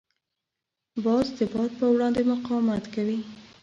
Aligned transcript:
باز 1.03 1.27
د 1.37 1.39
باد 1.53 1.71
په 1.79 1.85
وړاندې 1.93 2.21
مقاومت 2.31 2.83
کوي 2.93 3.19